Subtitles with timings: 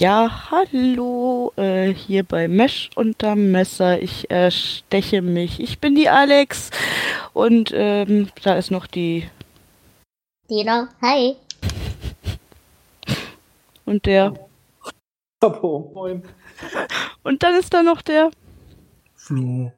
[0.00, 0.30] Ja,
[0.60, 4.00] hallo, äh, hier bei Mesh unterm Messer.
[4.00, 5.60] Ich äh, steche mich.
[5.60, 6.70] Ich bin die Alex
[7.32, 9.28] und ähm, da ist noch die.
[10.48, 11.36] Dina, hi.
[13.84, 14.34] Und der.
[15.40, 16.22] Chapeau, moin.
[17.22, 18.30] Und dann ist da noch der.
[19.14, 19.72] Flo.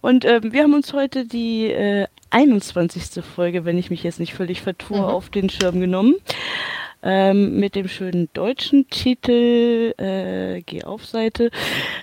[0.00, 3.24] Und ähm, wir haben uns heute die äh, 21.
[3.24, 5.04] Folge, wenn ich mich jetzt nicht völlig vertue, Mhm.
[5.04, 6.16] auf den Schirm genommen.
[7.04, 11.50] Ähm, mit dem schönen deutschen Titel, äh, geh auf Seite,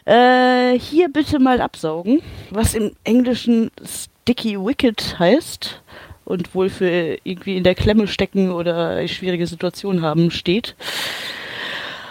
[0.03, 5.81] äh, hier bitte mal absaugen, was im Englischen Sticky Wicked heißt
[6.26, 10.76] und wohl für irgendwie in der Klemme stecken oder schwierige Situation haben steht.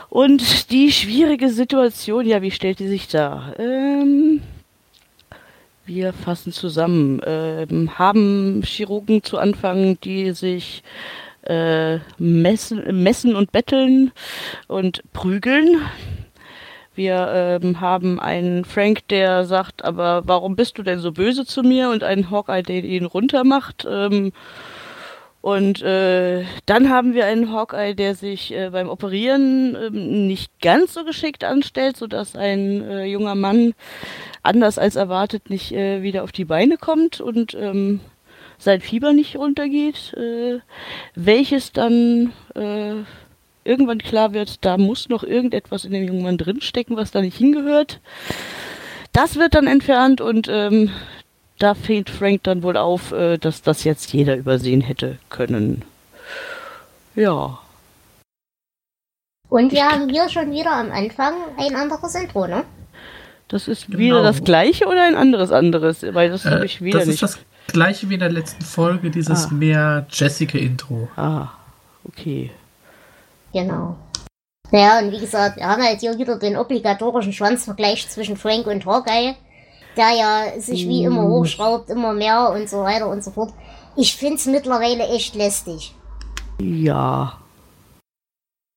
[0.09, 3.55] Und die schwierige Situation, ja, wie stellt die sich dar?
[3.59, 4.41] Ähm,
[5.84, 10.83] wir fassen zusammen, ähm, haben Chirurgen zu Anfang, die sich
[11.49, 14.13] äh, messen, messen und betteln
[14.67, 15.81] und prügeln.
[16.95, 21.63] Wir ähm, haben einen Frank, der sagt, aber warum bist du denn so böse zu
[21.63, 21.91] mir?
[21.91, 23.87] Und einen Hawkeye, der ihn runtermacht.
[23.89, 24.33] Ähm,
[25.41, 30.95] und äh, dann haben wir einen Hawkeye, der sich äh, beim Operieren ähm, nicht ganz
[30.95, 33.75] so geschickt anstellt, sodass ein äh, junger Mann
[34.43, 38.01] anders als erwartet nicht äh, wieder auf die Beine kommt und ähm,
[38.59, 40.59] sein Fieber nicht runtergeht, äh,
[41.14, 42.95] welches dann äh,
[43.65, 47.37] irgendwann klar wird, da muss noch irgendetwas in dem jungen Mann drinstecken, was da nicht
[47.37, 48.00] hingehört.
[49.12, 50.91] Das wird dann entfernt und ähm,
[51.59, 55.83] da fängt Frank dann wohl auf, äh, dass das jetzt jeder übersehen hätte können.
[57.15, 57.59] Ja.
[59.48, 62.65] Und wir haben hier schon wieder am Anfang ein anderes Intro, ne?
[63.49, 63.99] Das ist Genau.
[63.99, 66.03] wieder das gleiche oder ein anderes anderes?
[66.03, 67.22] Weil das habe Äh, ich wieder das nicht.
[67.22, 67.38] ist das
[67.73, 69.55] gleiche wie in der letzten Folge, dieses Ah.
[69.55, 71.09] mehr Jessica-Intro.
[71.17, 71.49] ah,
[72.06, 72.51] okay.
[73.53, 73.97] Genau.
[74.71, 78.84] Naja, und wie gesagt, wir haben halt hier wieder den obligatorischen Schwanzvergleich zwischen Frank und
[78.84, 79.34] Hawkeye,
[79.97, 83.53] der ja sich wie immer hochschraubt, immer mehr und so weiter und so fort.
[83.97, 85.95] Ich find's mittlerweile echt lästig.
[86.61, 87.39] Ja.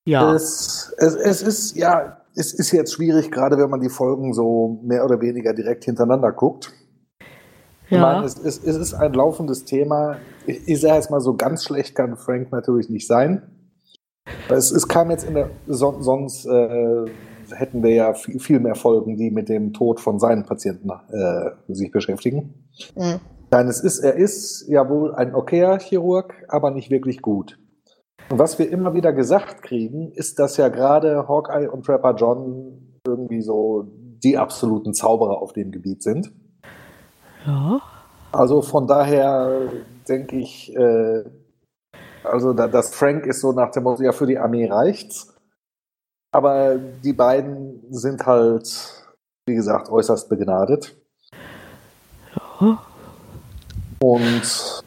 [0.07, 0.33] Ja.
[0.33, 4.79] Es, es, es ist, ja, es ist jetzt schwierig, gerade wenn man die Folgen so
[4.83, 6.71] mehr oder weniger direkt hintereinander guckt.
[7.91, 8.01] Ich Ja.
[8.03, 10.15] meine, es, es, es ist ein laufendes Thema.
[10.47, 13.41] Ich, ich sage jetzt mal so ganz schlecht kann Frank natürlich nicht sein.
[14.49, 17.05] Es, es kam jetzt in der, son, sonst äh,
[17.53, 21.51] hätten wir ja viel, viel mehr Folgen, die mit dem Tod von seinen Patienten äh,
[21.67, 22.65] sich beschäftigen.
[22.95, 23.19] Mhm.
[23.51, 27.59] Nein, es ist, er ist ja wohl ein okayer Chirurg, aber nicht wirklich gut.
[28.29, 32.99] Und was wir immer wieder gesagt kriegen, ist, dass ja gerade Hawkeye und Trapper John
[33.05, 33.83] irgendwie so
[34.23, 36.31] die absoluten Zauberer auf dem Gebiet sind.
[37.45, 37.81] Ja.
[38.31, 39.69] Also von daher
[40.07, 41.23] denke ich, äh,
[42.23, 45.33] also da, das Frank ist so nach dem Motto, ja, für die Armee reicht's.
[46.33, 49.03] Aber die beiden sind halt,
[49.45, 50.95] wie gesagt, äußerst begnadet.
[52.61, 52.81] Ja.
[53.99, 54.83] Und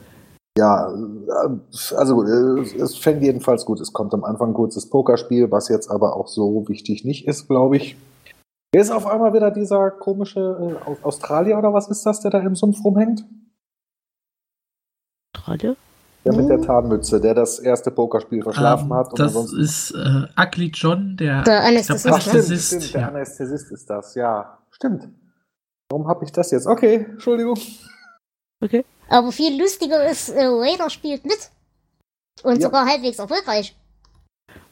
[0.57, 3.81] ja, äh, also gut, äh, es fängt jedenfalls gut.
[3.81, 7.49] Es kommt am Anfang ein kurzes Pokerspiel, was jetzt aber auch so wichtig nicht ist,
[7.49, 7.97] glaube ich.
[8.75, 12.33] Wer ist auf einmal wieder dieser komische äh, Aus- Australier oder was ist das, der
[12.33, 13.25] da im Sumpf rumhängt?
[15.33, 15.77] Gerade?
[16.25, 16.63] Der mit der Mhm.
[16.63, 19.11] Tarnmütze, der das erste Pokerspiel verschlafen Ähm, hat.
[19.11, 22.67] Und das ist äh, Ugly John, der, Der Anästhesist, Ach, stimmt, Anästhesist.
[22.67, 23.09] stimmt, der ja.
[23.09, 24.59] Anästhesist ist das, ja.
[24.73, 25.09] Stimmt.
[25.91, 26.67] Warum habe ich das jetzt?
[26.67, 27.57] Okay, Entschuldigung.
[28.61, 28.85] Okay.
[29.09, 31.51] Aber viel lustiger ist, äh, Raider spielt mit.
[32.43, 32.63] Und Ja.
[32.63, 33.77] sogar halbwegs erfolgreich.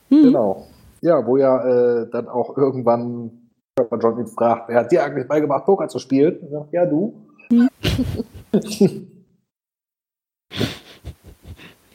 [0.09, 0.23] Hm.
[0.25, 0.67] Genau.
[1.03, 1.65] Ja, wo ja
[2.03, 3.42] äh, dann auch irgendwann
[3.75, 6.43] Papa John ihn fragt, wer hat dir eigentlich beigebracht, Poker zu spielen?
[6.43, 7.27] Er sagt, ja, du.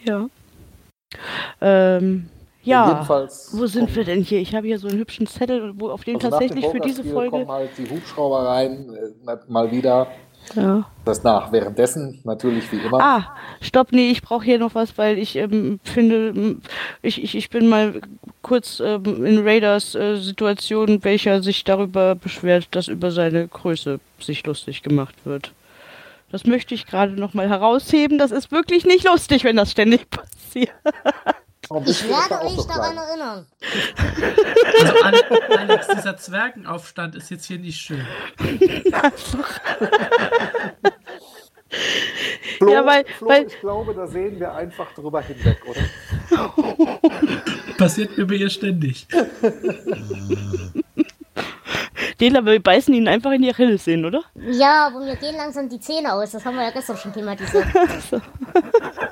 [0.07, 0.29] Ja.
[1.59, 2.29] Ähm,
[2.63, 2.89] ja.
[2.89, 4.39] Jedenfalls Wo sind wir denn hier?
[4.39, 7.31] Ich habe hier so einen hübschen Zettel, wo auf dem also tatsächlich für diese Folge.
[7.31, 10.07] kommen halt die Hubschrauber rein, äh, mal wieder.
[10.55, 10.85] Ja.
[11.05, 11.51] Das nach.
[11.51, 12.99] Währenddessen natürlich wie immer.
[13.01, 16.57] Ah, stopp, nee, ich brauche hier noch was, weil ich ähm, finde,
[17.01, 18.01] ich, ich, ich bin mal
[18.41, 24.45] kurz ähm, in Raiders äh, Situation, welcher sich darüber beschwert, dass über seine Größe sich
[24.45, 25.51] lustig gemacht wird.
[26.31, 28.17] Das möchte ich gerade noch mal herausheben.
[28.17, 30.71] Das ist wirklich nicht lustig, wenn das ständig passiert.
[31.85, 33.45] Ich werde auch so euch daran erinnern.
[34.79, 35.23] Also Ale-
[35.59, 38.05] Alex, dieser Zwergenaufstand ist jetzt hier nicht schön.
[42.57, 45.81] Flo, Ja, weil- Flo, weil- ich glaube, da sehen wir einfach drüber hinweg, oder?
[47.77, 49.05] Passiert über ihr ständig.
[52.19, 54.23] Den aber wir beißen ihnen einfach in die Achillessehnen, oder?
[54.35, 56.31] Ja, aber mir gehen langsam die Zähne aus.
[56.31, 57.65] Das haben wir ja gestern schon thematisiert.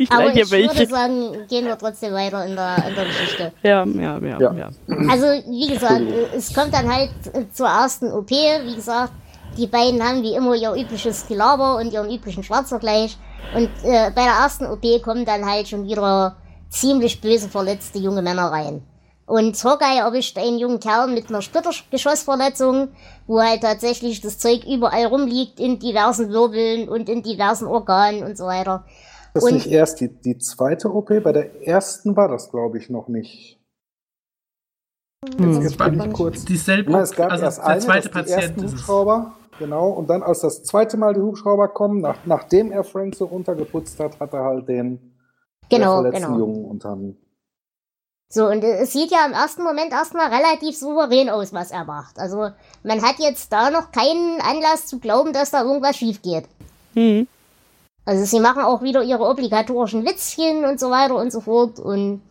[0.00, 0.86] Ich Aber ich würde welche.
[0.86, 3.52] sagen, gehen wir trotzdem weiter in der, in der Geschichte.
[3.62, 4.52] Ja, ja, ja, Ja.
[4.54, 4.70] ja.
[5.10, 6.00] Also, wie gesagt,
[6.34, 7.10] es kommt dann halt
[7.52, 8.30] zur ersten OP.
[8.30, 9.12] Wie gesagt,
[9.58, 13.18] die beiden haben wie immer ihr übliches Gelaber und ihren üblichen Schwarzvergleich.
[13.54, 16.34] Und äh, bei der ersten OP kommen dann halt schon wieder
[16.70, 18.82] ziemlich böse verletzte junge Männer rein.
[19.26, 22.88] Und Hawkeye erwischt einen jungen Kerl mit einer Splittergeschossverletzung,
[23.26, 28.38] wo halt tatsächlich das Zeug überall rumliegt, in diversen Wirbeln und in diversen Organen und
[28.38, 28.84] so weiter.
[29.34, 32.78] Das Und- ist nicht erst die, die zweite OP, bei der ersten war das, glaube
[32.78, 33.58] ich, noch nicht.
[35.36, 35.62] Hm.
[35.62, 36.44] Jetzt bin ich kurz.
[36.44, 38.72] Dieselbe, Na, es gab also erst der eine, zweite das die Patient ersten ist.
[38.72, 43.14] Hubschrauber, genau, und dann als das zweite Mal die Hubschrauber kommen, nach, nachdem er Frank
[43.14, 45.14] so runtergeputzt hat, hat er halt den
[45.68, 46.38] Genau, verletzten genau.
[46.38, 47.16] Jungen unterm.
[48.32, 52.18] So, und es sieht ja im ersten Moment erstmal relativ souverän aus, was er macht.
[52.18, 52.50] Also,
[52.84, 56.44] man hat jetzt da noch keinen Anlass zu glauben, dass da irgendwas schief geht.
[56.94, 57.26] Hm.
[58.04, 61.78] Also, sie machen auch wieder ihre obligatorischen Witzchen und so weiter und so fort.
[61.78, 62.22] Und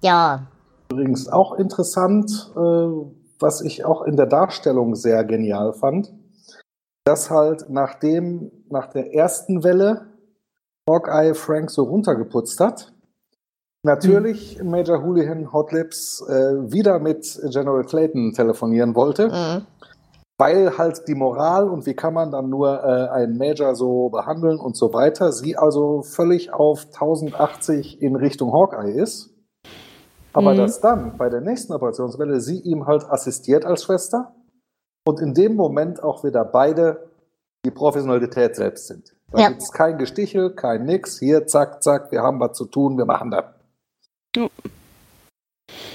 [0.00, 0.46] ja,
[0.92, 2.60] Übrigens auch interessant, äh,
[3.40, 6.12] was ich auch in der Darstellung sehr genial fand,
[7.04, 10.08] dass halt nachdem, nach der ersten Welle
[10.86, 12.92] Hawkeye Frank so runtergeputzt hat,
[13.82, 19.66] natürlich Major Houlihan Hotlips äh, wieder mit General Clayton telefonieren wollte, mhm.
[20.42, 24.58] Weil halt die Moral und wie kann man dann nur äh, einen Major so behandeln
[24.58, 29.30] und so weiter, sie also völlig auf 1080 in Richtung Hawkeye ist.
[30.32, 30.56] Aber Mhm.
[30.56, 34.34] dass dann bei der nächsten Operationswelle sie ihm halt assistiert als Schwester
[35.06, 37.08] und in dem Moment auch wieder beide
[37.64, 39.12] die Professionalität selbst sind.
[39.30, 39.48] Da Ja.
[39.48, 41.20] gibt's kein Gestichel, kein Nix.
[41.20, 43.44] Hier, zack, zack, wir haben was zu tun, wir machen das.
[44.34, 44.48] Ja.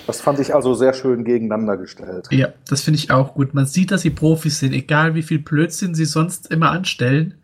[0.07, 2.27] Das fand ich also sehr schön gegeneinander gestellt.
[2.31, 3.53] Ja, das finde ich auch gut.
[3.53, 7.35] Man sieht, dass sie Profis sind, egal wie viel Blödsinn sie sonst immer anstellen.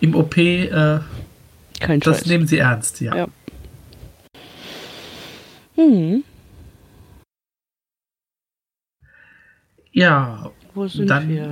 [0.00, 1.00] Im OP, äh,
[1.80, 2.26] Kein das Scheiß.
[2.26, 3.16] nehmen sie ernst, ja.
[3.16, 3.26] Ja.
[5.76, 6.22] Hm.
[9.92, 11.44] Ja, Wo sind Dann- wir?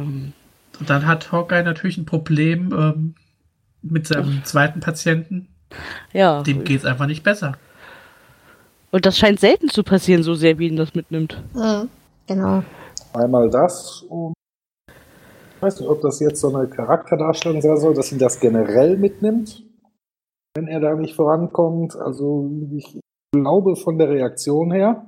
[0.81, 3.14] und dann hat Hawkeye natürlich ein Problem ähm,
[3.82, 5.46] mit seinem zweiten Patienten.
[6.12, 6.43] Ja.
[6.43, 7.56] Dem geht es einfach nicht besser.
[8.93, 11.43] Und das scheint selten zu passieren, so sehr wie ihn das mitnimmt.
[11.55, 11.89] Mhm.
[12.27, 12.62] Genau.
[13.15, 14.35] Einmal das und
[14.87, 18.97] ich weiß nicht, ob das jetzt so eine Charakterdarstellung sein soll, dass ihn das generell
[18.97, 19.65] mitnimmt,
[20.55, 21.97] wenn er da nicht vorankommt.
[21.97, 23.00] Also ich
[23.33, 25.06] glaube von der Reaktion her,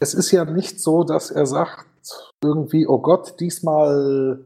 [0.00, 1.86] es ist ja nicht so, dass er sagt
[2.42, 4.44] irgendwie, oh Gott, diesmal.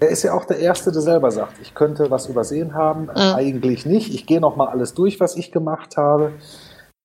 [0.00, 3.10] Er ist ja auch der Erste, der selber sagt, ich könnte was übersehen haben.
[3.10, 4.14] Eigentlich nicht.
[4.14, 6.32] Ich gehe noch mal alles durch, was ich gemacht habe.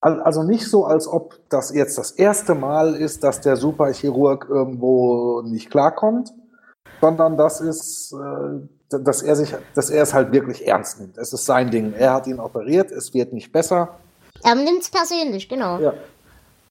[0.01, 4.47] Al- Also nicht so, als ob das jetzt das erste Mal ist, dass der Superchirurg
[4.49, 6.31] irgendwo nicht klarkommt,
[7.01, 11.17] sondern das ist, äh, dass er sich, dass er es halt wirklich ernst nimmt.
[11.17, 11.93] Es ist sein Ding.
[11.93, 13.97] Er hat ihn operiert, es wird nicht besser.
[14.43, 15.79] Er nimmt's persönlich, genau.
[15.79, 15.93] Ja.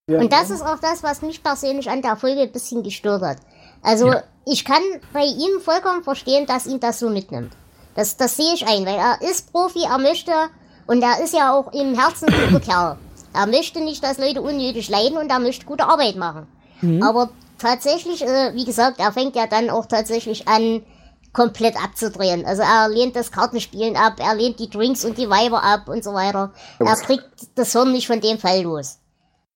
[0.07, 3.23] Ja, Und das ist auch das, was mich persönlich an der Folge ein bisschen gestört
[3.23, 3.39] hat.
[3.83, 4.23] Also, Ja.
[4.45, 4.83] ich kann
[5.15, 7.53] bei ihm vollkommen verstehen, dass ihn das so mitnimmt.
[7.97, 10.33] Das, das sehe ich ein, weil er ist Profi, er möchte,
[10.87, 12.99] und er ist ja auch im Herzen ein guter Kerl.
[13.35, 16.47] Er möchte nicht, dass Leute unnötig leiden und er möchte gute Arbeit machen.
[17.03, 20.83] Aber tatsächlich, äh, wie gesagt, er fängt ja dann auch tatsächlich an,
[21.33, 22.47] komplett abzudrehen.
[22.47, 26.05] Also er lehnt das Kartenspielen ab, er lehnt die Drinks und die Weiber ab und
[26.05, 26.53] so weiter.
[26.79, 28.99] Er kriegt das Hirn nicht von dem Fall los.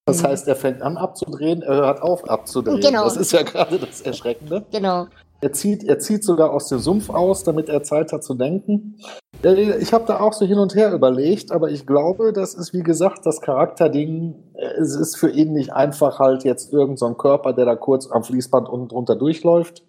[0.05, 2.81] Das heißt, er fängt an abzudrehen, er hört auf abzudrehen.
[2.81, 3.03] Genau.
[3.03, 4.65] Das ist ja gerade das Erschreckende.
[4.71, 5.07] Genau.
[5.41, 8.99] Er zieht, er zieht sogar aus dem Sumpf aus, damit er Zeit hat zu denken.
[9.41, 12.83] Ich habe da auch so hin und her überlegt, aber ich glaube, das ist wie
[12.83, 14.35] gesagt das Charakterding.
[14.77, 18.23] Es ist für ihn nicht einfach halt jetzt irgendein so Körper, der da kurz am
[18.23, 19.85] Fließband unten drunter durchläuft.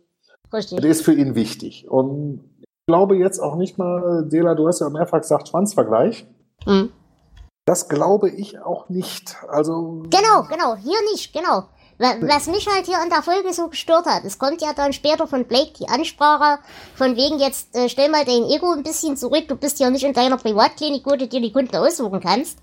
[0.53, 0.81] Richtig.
[0.81, 1.91] Der ist für ihn wichtig.
[1.91, 6.29] Und ich glaube jetzt auch nicht mal, Dela, du hast ja mehrfach gesagt, Schwanzvergleich.
[6.65, 6.91] Mhm.
[7.67, 9.37] Das glaube ich auch nicht.
[9.49, 11.65] Also Genau, genau, hier nicht, genau.
[12.01, 14.93] Wa- Was mich halt hier an der Folge so gestört hat, es kommt ja dann
[14.95, 16.59] später von Blake die Ansprache,
[16.95, 20.05] von wegen jetzt, äh, stell mal dein Ego ein bisschen zurück, du bist ja nicht
[20.05, 22.59] in deiner Privatklinik, wo du dir die Kunden aussuchen kannst.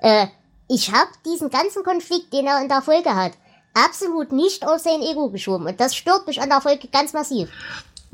[0.00, 0.26] Äh,
[0.68, 3.32] ich habe diesen ganzen Konflikt, den er in der Folge hat,
[3.74, 5.66] absolut nicht auf sein Ego geschoben.
[5.66, 7.48] Und das stört mich an der Folge ganz massiv.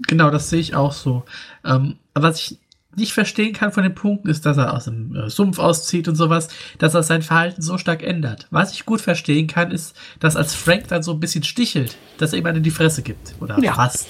[0.09, 1.23] Genau, das sehe ich auch so.
[1.64, 2.59] Ähm, was ich
[2.97, 6.17] nicht verstehen kann von den Punkten ist, dass er aus dem äh, Sumpf auszieht und
[6.17, 6.49] sowas,
[6.79, 8.47] dass er sein Verhalten so stark ändert.
[8.51, 12.33] Was ich gut verstehen kann, ist, dass als Frank dann so ein bisschen stichelt, dass
[12.33, 13.35] er ihm einen in die Fresse gibt.
[13.41, 13.75] Oder Ja.
[13.75, 14.09] fast.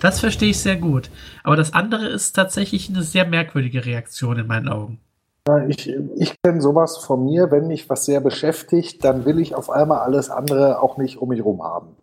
[0.00, 1.10] Das verstehe ich sehr gut.
[1.42, 5.00] Aber das andere ist tatsächlich eine sehr merkwürdige Reaktion in meinen Augen.
[5.68, 9.68] Ich ich kenne sowas von mir, wenn mich was sehr beschäftigt, dann will ich auf
[9.68, 11.96] einmal alles andere auch nicht um mich herum haben.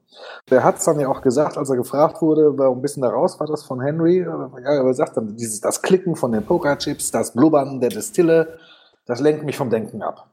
[0.52, 3.10] Der hat es dann ja auch gesagt, als er gefragt wurde, warum ein bisschen da
[3.10, 4.20] raus war das von Henry.
[4.20, 8.60] Ja, er sagt dann, dieses, das Klicken von den Pokerchips, das Blubbern der Destille,
[9.06, 10.30] das lenkt mich vom Denken ab.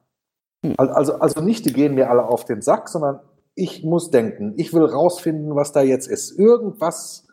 [0.77, 3.21] Also, also nicht, die gehen mir alle auf den Sack, sondern
[3.55, 4.55] ich muss denken.
[4.57, 6.39] Ich will rausfinden, was da jetzt ist.
[6.39, 7.27] Irgendwas.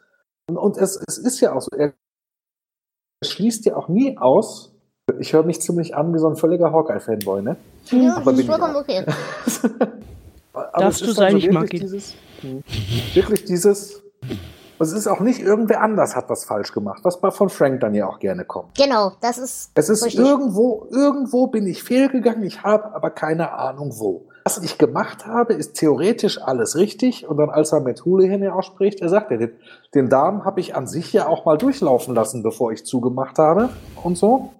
[0.47, 1.93] Und es, es ist ja auch so, er
[3.23, 4.74] schließt ja auch nie aus.
[5.19, 7.57] Ich höre mich ziemlich an wie so ein völliger Hawkeye-Fanboy, ne?
[7.91, 9.05] Ja, Aber das bin ist ich vollkommen okay.
[10.53, 11.69] Aber Darfst es du sein, ich mag.
[11.69, 12.15] Dieses,
[13.13, 14.01] wirklich dieses.
[14.79, 17.93] Es ist auch nicht irgendwer anders hat was falsch gemacht, was bei von Frank dann
[17.93, 18.75] ja auch gerne kommt.
[18.75, 19.69] Genau, das ist.
[19.75, 20.25] Es ist richtig.
[20.25, 24.25] irgendwo, irgendwo bin ich fehlgegangen, ich habe aber keine Ahnung wo.
[24.43, 27.27] Was ich gemacht habe, ist theoretisch alles richtig.
[27.27, 29.51] Und dann, als er mit Houlihan ja auch spricht, er sagt, ja, den,
[29.93, 33.69] den Darm habe ich an sich ja auch mal durchlaufen lassen, bevor ich zugemacht habe
[34.03, 34.51] und so.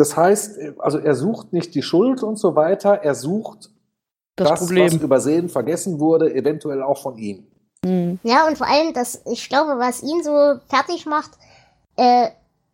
[0.00, 3.68] Das heißt, also er sucht nicht die Schuld und so weiter, er sucht
[4.34, 4.98] Das, das, was Problem.
[4.98, 7.46] übersehen, vergessen wurde, eventuell auch von ihm.
[7.84, 8.18] Hm.
[8.22, 11.32] Ja, und vor allem, das, ich glaube, was ihn so fertig macht,
[11.96, 12.28] äh,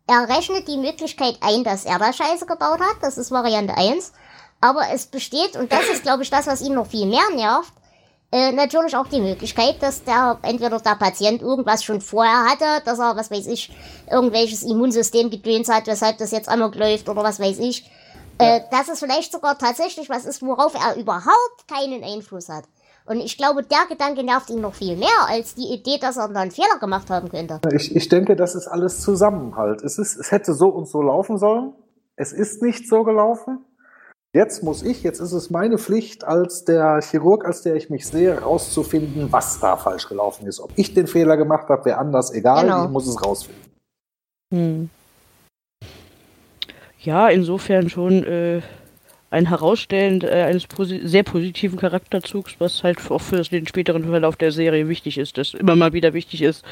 [0.07, 2.95] er rechnet die Möglichkeit ein, dass er da Scheiße gebaut hat.
[3.01, 4.13] Das ist Variante 1.
[4.61, 7.73] Aber es besteht, und das ist, glaube ich, das, was ihn noch viel mehr nervt,
[8.31, 12.99] äh, natürlich auch die Möglichkeit, dass der, entweder der Patient irgendwas schon vorher hatte, dass
[12.99, 13.71] er, was weiß ich,
[14.11, 17.89] irgendwelches Immunsystem gedöns hat, weshalb das jetzt amok läuft oder was weiß ich.
[18.39, 22.65] Äh, dass es vielleicht sogar tatsächlich was ist, worauf er überhaupt keinen Einfluss hat.
[23.07, 26.27] Und ich glaube, der Gedanke nervt ihn noch viel mehr als die Idee, dass er
[26.27, 27.61] da einen Fehler gemacht haben könnte.
[27.73, 29.81] Ich, ich denke, das ist alles Zusammenhalt.
[29.81, 31.73] Es, ist, es hätte so und so laufen sollen.
[32.17, 33.63] Es ist nicht so gelaufen.
[34.37, 38.05] Jetzt muss ich, jetzt ist es meine Pflicht als der Chirurg, als der ich mich
[38.05, 40.59] sehe, rauszufinden, was da falsch gelaufen ist.
[40.59, 42.65] Ob ich den Fehler gemacht habe, wäre anders, egal.
[42.65, 42.85] Genau.
[42.85, 43.63] Ich muss es rausfinden.
[44.53, 44.89] Hm.
[46.99, 48.61] Ja, insofern schon äh,
[49.31, 54.35] ein Herausstellen äh, eines posi sehr positiven Charakterzugs, was halt auch für den späteren Verlauf
[54.35, 56.63] der Serie wichtig ist, dass immer mal wieder wichtig ist,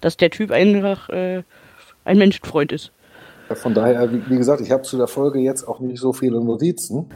[0.00, 1.42] dass der Typ einfach äh,
[2.04, 2.92] ein Menschenfreund ist.
[3.54, 7.10] Von daher, wie, gesagt, ich habe zu der Folge jetzt auch nicht so viele Notizen,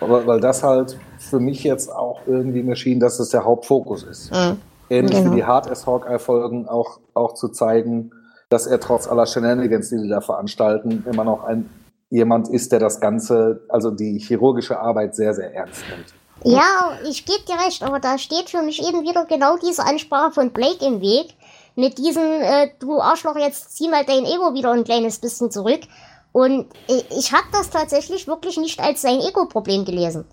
[0.00, 4.02] aber, weil das halt für mich jetzt auch irgendwie mir schien, dass es der Hauptfokus
[4.02, 4.32] ist.
[4.88, 5.30] Ähnlich Genau.
[5.30, 8.10] wie die Hard as Hawkeye-Folgen auch, auch zu zeigen,
[8.48, 11.70] dass er trotz aller Shenanigans, die die da veranstalten, immer noch ein
[12.10, 16.12] jemand ist, der das Ganze, also die chirurgische Arbeit sehr, sehr ernst nimmt.
[16.42, 20.32] Ja, ich gebe dir recht, aber da steht für mich eben wieder genau diese Ansprache
[20.32, 21.34] von Blake im Weg.
[21.80, 25.80] Mit diesem, äh, du Arschloch, jetzt zieh mal dein Ego wieder ein kleines bisschen zurück.
[26.32, 30.24] Und äh, ich habe das tatsächlich wirklich nicht als sein Ego-Problem gelesen.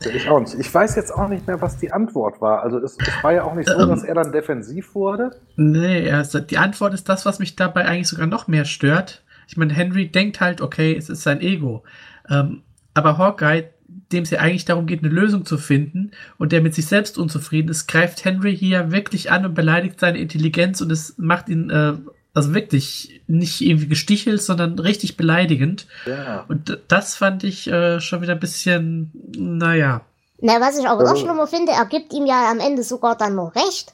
[0.00, 0.54] Ich auch nicht.
[0.58, 2.62] Ich weiß jetzt auch nicht mehr, was die Antwort war.
[2.62, 5.30] Also es, es war ja auch nicht so, dass er dann defensiv wurde.
[5.56, 9.22] Nee, also die Antwort ist das, was mich dabei eigentlich sogar noch mehr stört.
[9.48, 11.84] Ich meine, Henry denkt halt, okay, es ist sein Ego.
[12.28, 16.60] Ähm, aber Hawkeye, dem es ja eigentlich darum geht, eine Lösung zu finden und der
[16.60, 20.90] mit sich selbst unzufrieden ist, greift Henry hier wirklich an und beleidigt seine Intelligenz und
[20.90, 21.94] es macht ihn, äh,
[22.34, 25.86] also wirklich nicht irgendwie gestichelt, sondern richtig beleidigend.
[26.06, 26.44] Ja.
[26.48, 30.02] Und das fand ich äh, schon wieder ein bisschen, naja.
[30.40, 33.16] Na, was ich aber Also- noch schlimmer finde, er gibt ihm ja am Ende sogar
[33.16, 33.92] dann noch recht.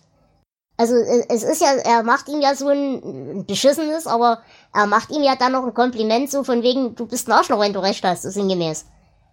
[0.76, 2.94] Also äh, es ist ja, er macht ihm ja so ein,
[3.38, 4.40] ein beschissenes, aber
[4.74, 7.60] er macht ihm ja dann noch ein Kompliment so von wegen, du bist ein Arschloch,
[7.60, 8.86] wenn du recht hast, so sinngemäß.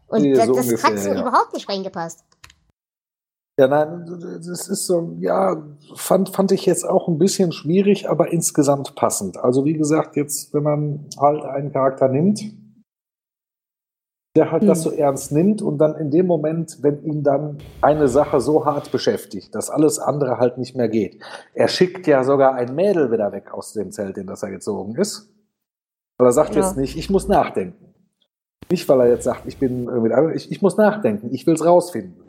[0.10, 1.22] Und Ja, das, so das hat so ja.
[1.22, 2.24] überhaupt nicht reingepasst.
[3.60, 4.06] Ja, nein,
[4.38, 5.62] das ist so, ja,
[5.94, 9.38] fand, fand ich jetzt auch ein bisschen schwierig, aber insgesamt passend.
[9.38, 12.40] Also wie gesagt, jetzt, wenn man halt einen Charakter nimmt,
[14.38, 18.08] der halt das so ernst nimmt und dann in dem Moment, wenn ihn dann eine
[18.08, 21.22] Sache so hart beschäftigt, dass alles andere halt nicht mehr geht.
[21.54, 24.96] Er schickt ja sogar ein Mädel wieder weg aus dem Zelt, in das er gezogen
[24.96, 25.34] ist.
[26.18, 26.62] Weil er sagt Ja.
[26.62, 27.89] jetzt nicht, ich muss nachdenken.
[28.70, 31.66] Nicht, weil er jetzt sagt, ich bin irgendwie, ich, ich muss nachdenken, ich will es
[31.66, 32.24] rausfinden.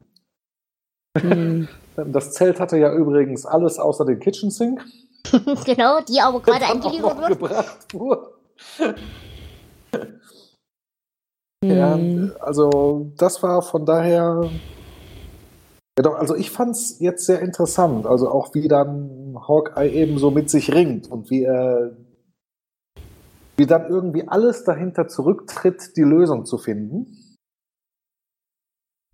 [1.18, 1.68] Hm.
[1.96, 4.84] Das Zelt hatte ja übrigens alles außer den Kitchen Sink.
[5.64, 7.28] genau, die aber gerade wird.
[7.28, 8.34] gebracht wurde.
[11.62, 12.32] Ja, Hm.
[12.40, 14.50] also das war von daher.
[15.98, 18.06] Ja, doch, also ich fand es jetzt sehr interessant.
[18.06, 21.90] Also auch wie dann Hawkeye eben so mit sich ringt und wie er
[23.56, 27.36] wie dann irgendwie alles dahinter zurücktritt, die Lösung zu finden.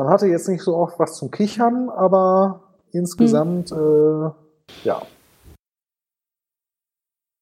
[0.00, 4.30] Man hatte jetzt nicht so oft was zum Kichern, aber insgesamt, äh,
[4.84, 5.02] ja.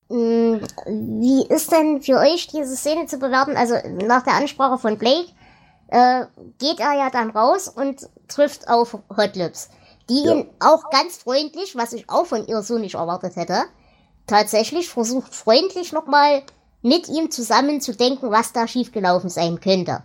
[0.08, 3.56] Mm, Wie ist denn für euch diese Szene zu bewerten?
[3.56, 3.74] Also
[4.06, 5.28] nach der Ansprache von Blake
[5.88, 6.26] äh,
[6.58, 9.70] geht er ja dann raus und trifft auf Hot Lips,
[10.08, 10.34] die Ja.
[10.34, 13.64] ihn auch ganz freundlich, was ich auch von ihr so nicht erwartet hätte,
[14.26, 16.42] tatsächlich versucht freundlich nochmal
[16.84, 20.02] mit ihm zusammen zu denken, was da schiefgelaufen sein könnte.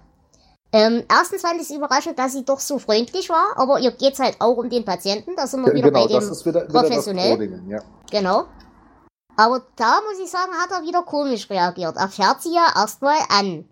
[0.71, 4.19] Ähm, erstens fand ich es überraschend, dass sie doch so freundlich war, aber ihr geht's
[4.19, 6.73] halt auch um den Patienten, da sind wir wieder genau, bei dem ist wieder, wieder
[6.73, 7.61] das professionell.
[7.67, 7.79] Ja.
[8.11, 8.45] Genau.
[9.35, 11.95] Aber da muss ich sagen, hat er wieder komisch reagiert.
[11.97, 13.65] Er fährt sie ja erstmal an.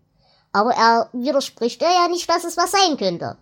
[0.53, 3.37] Aber er widerspricht ihr ja nicht, dass es was sein könnte.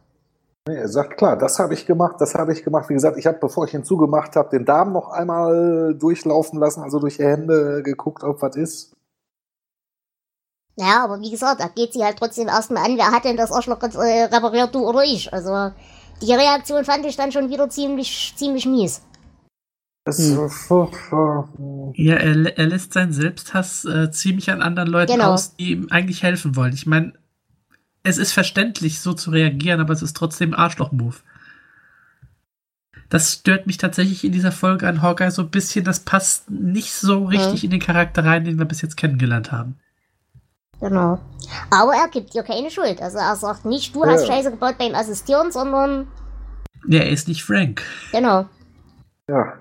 [0.67, 2.89] Nee, er sagt, klar, das habe ich gemacht, das habe ich gemacht.
[2.89, 6.81] Wie gesagt, ich habe, bevor ich ihn zugemacht habe, den Darm noch einmal durchlaufen lassen,
[6.81, 8.94] also durch die Hände geguckt, ob was ist.
[10.77, 13.51] Ja, aber wie gesagt, da geht sie halt trotzdem erstmal an, wer hat denn das
[13.51, 15.31] Arschloch äh, repariert, du oder ich?
[15.33, 15.71] Also,
[16.21, 19.01] die Reaktion fand ich dann schon wieder ziemlich, ziemlich mies.
[20.07, 21.93] Hm.
[21.95, 25.31] Ja, er, er lässt seinen Selbsthass äh, ziemlich an anderen Leuten Genau.
[25.33, 26.73] aus, die ihm eigentlich helfen wollen.
[26.73, 27.13] Ich meine,
[28.03, 31.15] es ist verständlich, so zu reagieren, aber es ist trotzdem ein Arschloch-Move.
[33.09, 35.85] Das stört mich tatsächlich in dieser Folge an Hawkeye so ein bisschen.
[35.85, 39.79] Das passt nicht so richtig in den Charakter rein, den wir bis jetzt kennengelernt haben.
[40.81, 41.19] Genau.
[41.71, 43.01] Aber er gibt ihr keine Schuld.
[43.01, 44.11] Also er sagt nicht, du Ja.
[44.11, 46.07] hast Scheiße gebaut beim Assistieren, sondern
[46.87, 47.81] Ja, er ist nicht Frank.
[48.11, 48.45] genau.
[49.29, 49.59] Ja.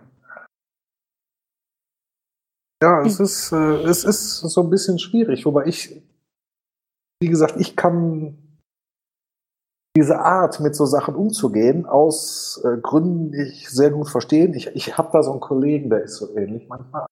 [2.82, 6.02] Ja, es ist, äh, es ist so ein bisschen schwierig, wobei ich,
[7.22, 8.36] wie gesagt, ich kann
[9.96, 14.52] diese Art, mit so Sachen umzugehen, aus äh, Gründen, die ich sehr gut verstehen.
[14.52, 17.06] Ich, ich habe da so einen Kollegen, der ist so ähnlich manchmal.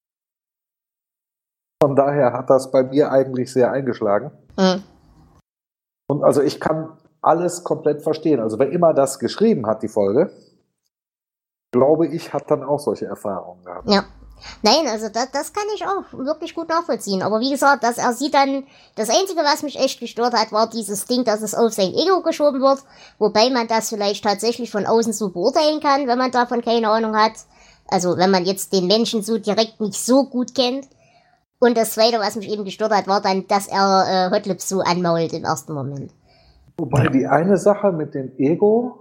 [1.83, 4.31] Von daher hat das bei mir eigentlich sehr eingeschlagen.
[4.57, 4.83] Hm.
[6.07, 8.39] Und also ich kann alles komplett verstehen.
[8.39, 10.31] Also wer immer das geschrieben hat, die Folge,
[11.73, 13.89] glaube ich, hat dann auch solche Erfahrungen gehabt.
[13.89, 14.05] Ja.
[14.61, 17.21] Nein, also das, das kann ich auch wirklich gut nachvollziehen.
[17.21, 18.63] Aber wie gesagt, dass er sie dann,
[18.95, 22.21] das Einzige, was mich echt gestört hat, war dieses Ding, dass es auf sein Ego
[22.21, 22.79] geschoben wird,
[23.19, 27.13] wobei man das vielleicht tatsächlich von außen so beurteilen kann, wenn man davon keine Ahnung
[27.13, 27.33] hat.
[27.89, 30.87] Also wenn man jetzt den Menschen so direkt nicht so gut kennt.
[31.63, 34.81] Und das Zweite, was mich eben gestört hat, war dann, dass er äh, Hotlips so
[34.81, 36.11] anmault im ersten Moment.
[36.77, 38.99] Wobei die eine Sache mit dem Ego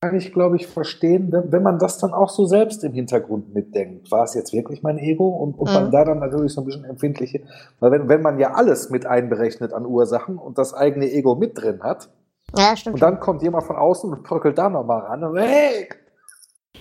[0.00, 4.10] kann ich, glaube ich, verstehen, wenn, man das dann auch so selbst im Hintergrund mitdenkt.
[4.10, 5.28] War es jetzt wirklich mein Ego?
[5.28, 5.90] Und, und man Mhm.
[5.90, 7.42] da dann natürlich so ein bisschen empfindliche,
[7.78, 11.58] weil wenn, wenn man ja alles mit einberechnet an Ursachen und das eigene Ego mit
[11.58, 12.08] drin hat,
[12.56, 13.10] Ja, stimmt und schon.
[13.10, 15.90] dann kommt jemand von außen und bröckelt da nochmal ran und hey!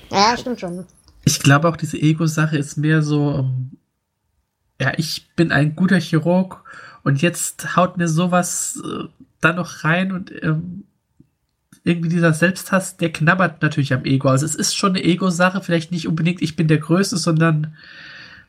[0.10, 0.86] Ja, stimmt schon.
[1.26, 3.72] Ich glaube auch, diese Ego-Sache ist mehr so, ähm,
[4.82, 6.64] ja, ich bin ein guter Chirurg
[7.04, 9.04] und jetzt haut mir sowas äh,
[9.40, 10.86] da noch rein und ähm,
[11.84, 14.30] irgendwie dieser Selbsthass, der knabbert natürlich am Ego.
[14.30, 17.76] Also es ist schon eine Ego-Sache, vielleicht nicht unbedingt ich bin der Größte, sondern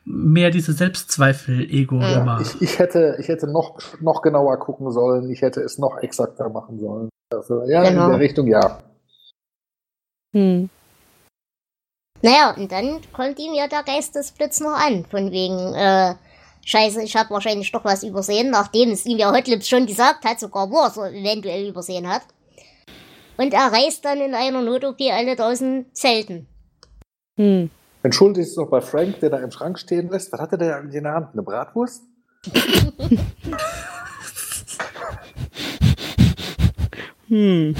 [0.05, 2.41] mehr diese Selbstzweifel-Ego Ja.
[2.41, 6.49] Ich, ich hätte, ich hätte noch, noch genauer gucken sollen, ich hätte es noch exakter
[6.49, 7.09] machen sollen.
[7.29, 7.65] Dafür.
[7.69, 8.05] Ja, Genau.
[8.05, 8.79] in der Richtung ja.
[10.33, 10.69] Hm.
[12.23, 16.15] Naja, und dann kommt ihm ja der Geistesblitz noch an, von wegen, äh,
[16.65, 20.39] Scheiße, ich habe wahrscheinlich doch was übersehen, nachdem es ihm ja Hotlips schon gesagt hat,
[20.39, 22.21] sogar wo er es eventuell übersehen hat.
[23.37, 26.47] Und er reißt dann in einer Not-OP alle tausend Zelten.
[27.35, 27.69] Hm.
[28.03, 30.31] Entschuldigt sich noch bei Frank, der da im Schrank stehen lässt.
[30.31, 31.33] Was hatte der in der Hand?
[31.33, 32.03] Eine Bratwurst?
[37.29, 37.73] Hm.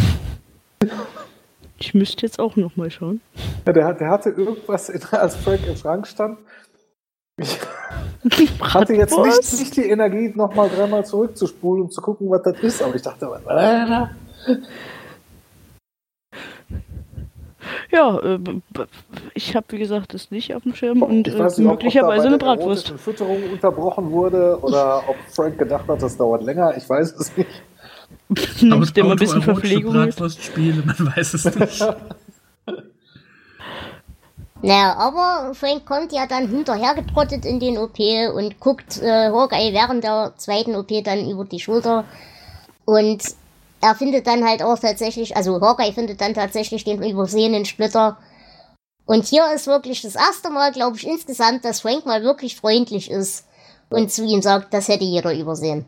[1.78, 3.22] Ich müsste jetzt auch noch mal schauen.
[3.68, 6.40] Ja, der, der hatte irgendwas, in, als Frank im Schrank stand.
[7.38, 7.60] Ich
[8.62, 12.82] hatte jetzt nicht, nicht die Energie, nochmal dreimal zurückzuspulen, um zu gucken, was das ist.
[12.82, 14.10] Aber ich dachte, was war da?
[17.92, 18.40] Ja, äh,
[19.36, 21.74] ich habe wie gesagt das nicht auf dem Schirm und Ich äh, weiß nicht, ob-
[21.74, 22.90] ob möglicherweise eine Bratwurst.
[22.90, 26.76] erotischen Fütterung unterbrochen wurde oder ob Frank gedacht hat, das dauert länger.
[26.76, 27.50] Ich weiß es nicht.
[28.62, 30.16] Nicht immer ein bisschen Verpflegung ist.
[30.18, 31.82] Bratwurstspiele, man weiß es nicht.
[34.66, 38.00] Naja, aber Frank kommt ja dann hinterhergetrottet in den OP
[38.34, 42.06] und guckt äh, Hawkeye während der zweiten OP dann über die Schulter.
[42.86, 43.22] Und
[43.82, 48.18] er findet dann halt auch tatsächlich, also Hawkeye findet dann tatsächlich den übersehenen Splitter.
[49.06, 53.12] Und hier ist wirklich das erste Mal, glaube ich, insgesamt, dass Frank mal wirklich freundlich
[53.12, 53.46] ist
[53.90, 55.84] und zu ihm sagt, das hätte jeder übersehen.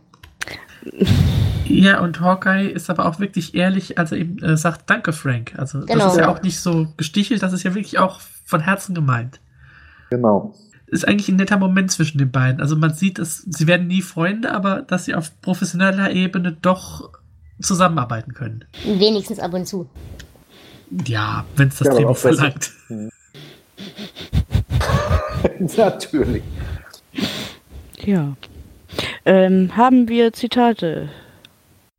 [1.64, 5.54] Ja, und Hawkeye ist aber auch wirklich ehrlich, als er eben äh, sagt, danke Frank.
[5.58, 6.04] Also Genau.
[6.06, 9.40] das ist ja auch nicht so gestichelt, das ist ja wirklich auch von Herzen gemeint.
[10.10, 10.54] Genau.
[10.88, 12.62] Ist eigentlich ein netter Moment zwischen den beiden.
[12.62, 17.10] Also man sieht, dass sie werden nie Freunde, aber dass sie auf professioneller Ebene doch
[17.60, 18.66] zusammenarbeiten können.
[18.86, 19.90] Wenigstens ab und zu.
[21.06, 22.16] Ja, wenn es das Ja, besser.
[22.16, 22.72] verlangt.
[25.78, 26.44] Natürlich.
[28.04, 28.36] Ja.
[29.26, 31.10] Ähm, haben wir Zitate?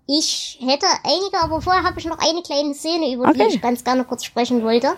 [0.07, 3.55] Ich hätte einige, aber vorher habe ich noch eine kleine Szene, über die Okay.
[3.55, 4.89] ich ganz gerne kurz sprechen wollte.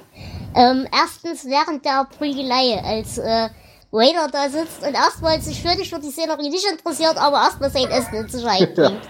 [0.59, 3.49] Ähm, erstens während der Prügelei, als äh,
[3.93, 7.89] Wader da sitzt und erstmal sich völlig für die Szenerie nicht interessiert, aber erstmal sein
[7.91, 9.01] Essen in Sicherheit bringt.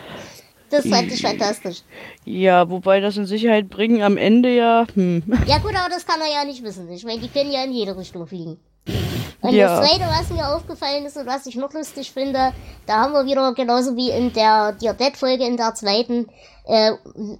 [0.71, 1.79] Das fand ich fantastisch.
[2.27, 4.87] Ja, wobei das in Sicherheit bringen am Ende ja.
[4.95, 5.23] Hm.
[5.47, 6.91] Ja gut, aber das kann er ja nicht wissen.
[6.91, 8.59] Ich meine, die können ja in jede Richtung fliegen.
[9.41, 9.81] Und Ja.
[9.81, 12.53] das Zweite, was mir aufgefallen ist und was ich noch lustig finde,
[12.87, 16.29] da haben wir wieder genauso wie in der Dear Dead-Folge in der zweiten,
[16.67, 16.91] äh,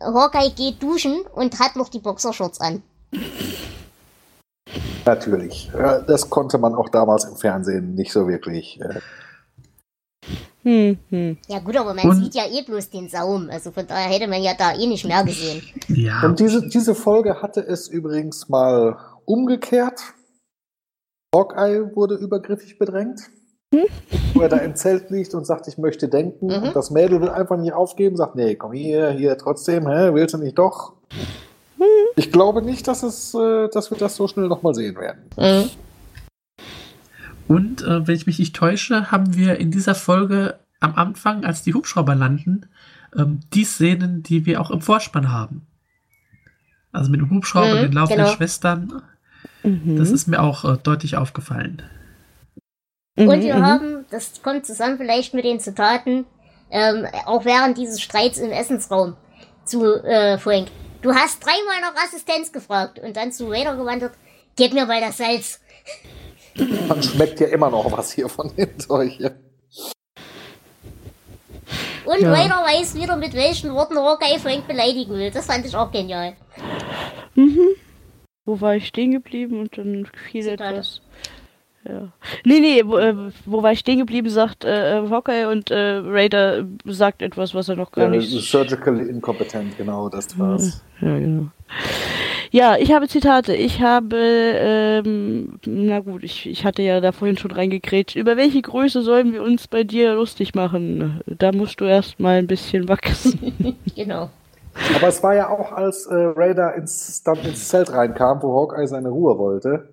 [0.01, 2.83] Hawkeye geht duschen und hat noch die Boxershorts an.
[5.09, 5.71] Natürlich.
[6.07, 8.81] Das konnte man auch damals im Fernsehen nicht so wirklich.
[8.81, 9.01] äh,
[10.65, 11.39] Hm, hm.
[11.49, 13.49] Ja gut, aber man Und- sieht ja eh bloß den Saum.
[13.51, 15.63] Also von daher hätte man ja da eh nicht mehr gesehen.
[15.89, 16.21] Ja.
[16.25, 20.01] Und diese, diese Folge hatte es übrigens mal umgekehrt.
[21.35, 23.31] Hawkeye wurde übergriffig bedrängt.
[24.35, 26.47] Wo er da im Zelt liegt und sagt, ich möchte denken.
[26.49, 26.63] Mhm.
[26.65, 30.35] Und das Mädel will einfach nicht aufgeben, sagt, nee, komm hier, hier trotzdem, hä, willst
[30.35, 30.95] du nicht doch?
[32.17, 35.23] Ich glaube nicht, dass, es, äh, dass wir das so schnell nochmal sehen werden.
[35.37, 35.71] Mhm.
[37.47, 41.63] Und äh, wenn ich mich nicht täusche, haben wir in dieser Folge am Anfang, als
[41.63, 42.67] die Hubschrauber landen,
[43.17, 45.67] ähm, die Szenen, die wir auch im Vorspann haben.
[46.93, 48.37] Also mit dem Hubschrauber, Mhm, den laufenden genau.
[48.37, 49.03] Schwestern.
[49.63, 49.97] Mhm.
[49.97, 51.83] Das ist mir auch äh, deutlich aufgefallen.
[53.17, 53.63] Mhm, Und wir mhm.
[53.63, 56.27] haben, das kommt zusammen vielleicht mit den Zitaten,
[56.71, 59.17] ähm, auch während dieses Streits im Essensraum
[59.65, 60.69] zu äh, Frank.
[61.03, 64.13] Du hast dreimal nach Assistenz gefragt und dann zu Vader gewandert,
[64.57, 65.61] gib mir mal das Salz.
[66.89, 69.13] Man schmeckt ja immer noch was hier von den Zeug.
[69.13, 69.39] hier.
[72.05, 72.33] Und Ja.
[72.33, 75.31] Vader weiß wieder, mit welchen Worten Hawkeye Frank beleidigen will.
[75.31, 76.37] Das fand ich auch genial.
[78.45, 80.71] Wo war ich stehen geblieben und dann fiel Zitate.
[80.75, 81.03] etwas.
[81.89, 82.09] Ja.
[82.45, 83.15] Nee, nee, wo, äh,
[83.47, 87.77] wo war ich stehen geblieben, sagt äh, Hawkeye und äh, Raider sagt etwas, was er
[87.77, 88.31] noch gar Ja, nicht.
[88.31, 90.83] surgically incompetent, genau, das war's.
[91.01, 91.47] Ja, genau.
[92.51, 93.55] Ja, ich habe Zitate.
[93.55, 98.17] Ich habe, ähm, na gut, ich, ich hatte ja da vorhin schon reingekrätscht.
[98.17, 101.21] Über welche Größe sollen wir uns bei dir lustig machen?
[101.27, 103.77] Da musst du erst mal ein bisschen wachsen.
[103.97, 104.31] Genau.
[104.97, 108.87] Aber es war ja auch, als äh, Raider ins, dann ins Zelt reinkam, wo Hawkeye
[108.87, 109.89] seine Ruhe wollte.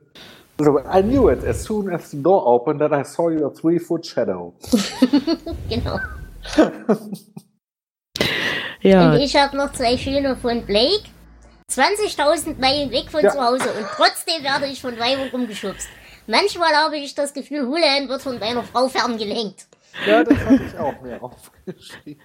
[0.57, 4.05] So, I knew it as soon as the door opened that I saw your three-foot
[4.05, 4.53] shadow.
[5.69, 5.99] Genau.
[8.81, 11.03] ja, Und ich habe noch zwei schöne von Blake.
[11.71, 13.31] 20.000 Meilen weg von Ja.
[13.31, 15.87] zu Hause und trotzdem werde ich von Weibern rumgeschubst.
[16.27, 19.65] Manchmal habe ich das Gefühl, Hulan wird von deiner Frau ferngelenkt.
[20.07, 22.21] Ja, das hatte ich auch mir aufgeschrieben.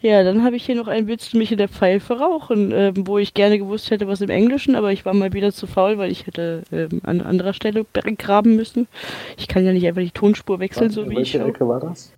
[0.00, 3.06] Ja, dann habe ich hier noch ein Willst du mich in der Pfeife rauchen, ähm,
[3.06, 5.98] wo ich gerne gewusst hätte, was im Englischen, aber ich war mal wieder zu faul,
[5.98, 8.88] weil ich hätte ähm, an anderer Stelle graben müssen.
[9.36, 11.48] Ich kann ja nicht einfach die Tonspur wechseln, so In wie ich schaue.
[11.48, 12.12] Ecke war das?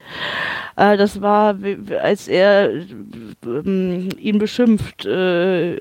[0.77, 1.57] Äh, das war,
[2.03, 2.71] als er
[3.45, 5.81] ähm, ihn beschimpft, äh, äh,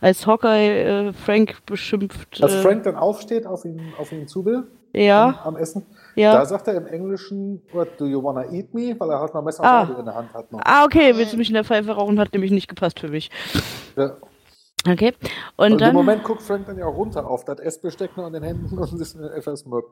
[0.00, 2.42] als Hawkeye äh, Frank beschimpft.
[2.42, 5.84] Als äh, Frank dann aufsteht, auf ihn, auf ihn zu will, ja, am Essen,
[6.16, 6.32] ja.
[6.32, 8.94] da sagt er im Englischen, What, do you wanna eat me?
[8.98, 9.88] Weil er halt noch Messer Ah.
[9.98, 10.60] In der Hand hat noch.
[10.64, 12.18] Ah, okay, willst du mich in der Pfeife rauchen?
[12.18, 13.30] Hat nämlich nicht gepasst für mich.
[13.96, 14.16] Ja.
[14.88, 15.14] Okay.
[15.56, 15.94] Und, Und im dann.
[15.94, 19.00] Moment guckt Frank dann ja auch runter auf das Essbesteck noch in den Händen und
[19.00, 19.86] ist etwas mürb.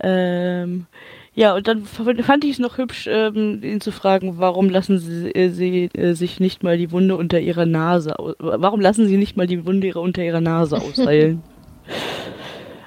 [0.00, 0.86] ähm,
[1.34, 5.30] ja, und dann fand ich es noch hübsch, ähm, ihn zu fragen, warum lassen sie,
[5.30, 9.36] äh, sie äh, sich nicht mal die Wunde unter ihrer Nase, warum lassen sie nicht
[9.36, 11.42] mal die Wunde ihrer, unter ihrer Nase ausheilen?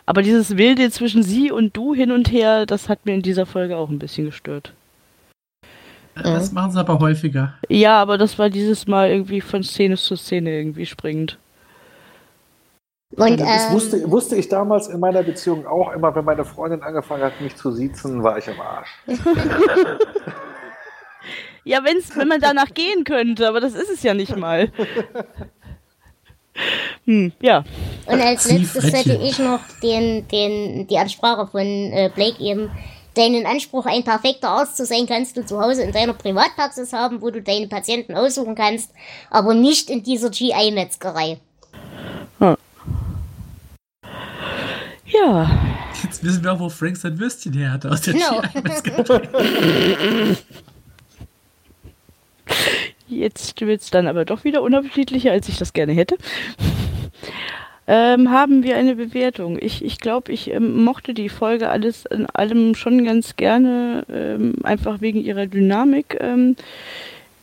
[0.05, 3.45] Aber dieses Wilde zwischen sie und du hin und her, das hat mir in dieser
[3.45, 4.73] Folge auch ein bisschen gestört.
[6.15, 7.55] Äh, Das machen sie aber häufiger.
[7.69, 11.37] Ja, aber das war dieses Mal irgendwie von Szene zu Szene irgendwie springend.
[13.15, 16.81] Und das ähm, wusste, wusste ich damals in meiner Beziehung auch immer, wenn meine Freundin
[16.81, 18.89] angefangen hat, mich zu siezen, war ich am Arsch.
[21.67, 24.71] Ja, wenn's, wenn man danach gehen könnte, aber das ist es ja nicht mal.
[27.05, 27.63] Hm, ja.
[28.05, 29.11] Und als Sie letztes Frettchen.
[29.11, 32.71] hätte ich noch den, den, die Ansprache von äh, Blake eben.
[33.15, 37.21] Deinen Anspruch, ein perfekter Arzt zu sein, kannst du zu Hause in deiner Privatpraxis haben,
[37.21, 38.91] wo du deine Patienten aussuchen kannst,
[39.29, 41.39] aber nicht in dieser GI-Metzgerei.
[45.07, 45.49] Ja.
[46.03, 48.41] Jetzt wissen wir auch, wo Frank sein Würstchen her hatte aus der Genau.
[48.41, 50.37] GI.
[53.07, 56.17] Jetzt wird's dann aber doch wieder unappetitlicher, als ich das gerne hätte.
[57.87, 59.59] Ähm, haben wir eine Bewertung?
[59.61, 64.55] Ich ich, glaube, ich ähm, mochte die Folge alles in allem schon ganz gerne, ähm,
[64.63, 66.17] einfach wegen ihrer Dynamik.
[66.19, 66.55] Ähm,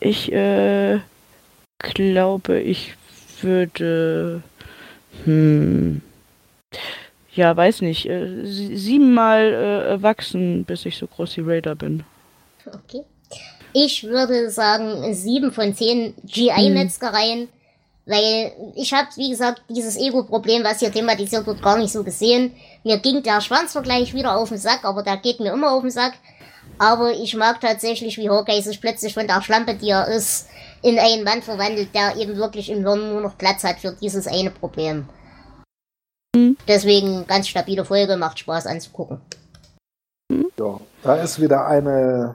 [0.01, 0.99] ich äh,
[1.79, 2.95] glaube, ich
[3.41, 4.43] würde,
[5.25, 6.03] hm,
[7.35, 9.53] ja, weiß nicht, äh, sie- siebenmal
[9.99, 12.03] äh, wachsen, bis ich so groß wie Raider bin.
[12.67, 13.03] Okay.
[13.73, 17.49] Ich würde sagen, sieben von zehn GI-Metzgereien,
[18.05, 22.53] Weil ich habe, wie gesagt, dieses Ego-Problem, was hier thematisiert wird, gar nicht so gesehen.
[22.83, 25.91] Mir ging der Schwanzvergleich wieder auf den Sack, aber der geht mir immer auf den
[25.91, 26.15] Sack.
[26.79, 30.49] Aber ich mag tatsächlich, wie Hawkeye sich plötzlich von der Schlampe, die er ist,
[30.83, 34.27] in einen Mann verwandelt, der eben wirklich im Hirn nur noch Platz hat für dieses
[34.27, 35.07] eine Problem.
[36.35, 36.57] Mhm.
[36.67, 39.21] Deswegen ganz stabile Folge, macht Spaß anzugucken.
[40.59, 42.35] Ja, da ist wieder eine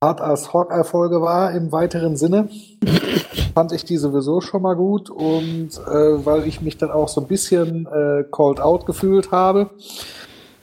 [0.00, 2.48] Art als Hawkeye-Folge war im weiteren Sinne.
[3.54, 7.20] Fand ich die sowieso schon mal gut und äh, weil ich mich dann auch so
[7.20, 9.70] ein bisschen äh, called out gefühlt habe,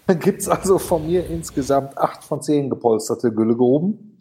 [0.19, 4.17] gibt es also von mir insgesamt 8 von 10 gepolsterte Güllegruben.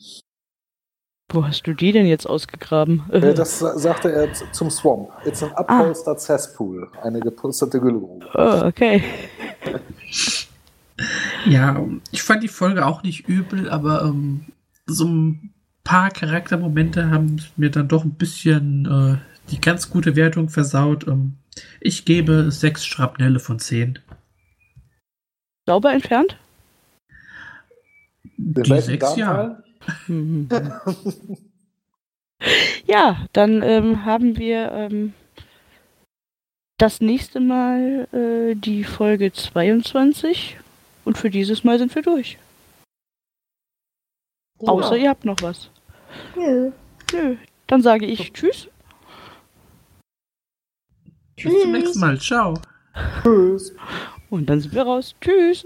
[1.33, 3.05] Wo hast du die denn jetzt ausgegraben?
[3.12, 5.11] Äh, das sagte er zum Swamp.
[5.25, 6.20] It's an upholstered ah.
[6.20, 6.88] cesspool.
[7.03, 8.27] Eine gepolsterte Güllegrube.
[8.35, 9.03] Oh, okay.
[11.46, 14.46] Ja, ich fand die Folge auch nicht übel, aber ähm,
[14.92, 19.16] so ein paar Charaktermomente haben mir dann doch ein bisschen äh,
[19.50, 21.07] die ganz gute Wertung versaut.
[21.07, 21.37] Ähm,
[21.81, 23.98] ich gebe sechs Schrapnelle von zehn.
[25.66, 26.37] Sauber entfernt?
[28.37, 29.62] Die sechs, ja.
[32.87, 35.14] ja, dann ähm, haben wir ähm,
[36.79, 40.59] das nächste Mal äh, die Folge 22
[41.05, 42.38] und für dieses Mal sind wir durch.
[44.61, 44.73] Genau.
[44.73, 45.70] Außer ihr habt noch was.
[46.37, 46.70] Nö.
[47.12, 47.37] Nö.
[47.66, 48.68] Dann sage ich Tschüss.
[51.37, 52.18] Bis zum nächsten Mal.
[52.18, 52.55] Ciao.
[53.23, 53.75] Tschüss.
[54.29, 55.14] Und dann sind wir raus.
[55.20, 55.64] Tschüss.